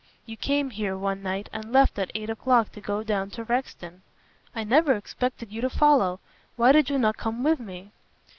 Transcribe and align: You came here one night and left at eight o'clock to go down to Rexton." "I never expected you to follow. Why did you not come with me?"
You 0.25 0.35
came 0.35 0.71
here 0.71 0.97
one 0.97 1.21
night 1.21 1.47
and 1.53 1.71
left 1.71 1.99
at 1.99 2.09
eight 2.15 2.31
o'clock 2.31 2.71
to 2.71 2.81
go 2.81 3.03
down 3.03 3.29
to 3.37 3.43
Rexton." 3.45 4.01
"I 4.55 4.63
never 4.63 4.93
expected 4.93 5.51
you 5.51 5.61
to 5.61 5.69
follow. 5.69 6.19
Why 6.55 6.71
did 6.71 6.89
you 6.89 6.97
not 6.97 7.17
come 7.17 7.43
with 7.43 7.59
me?" 7.59 7.91